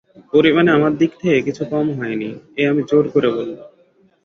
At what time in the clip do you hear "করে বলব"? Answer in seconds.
3.13-3.57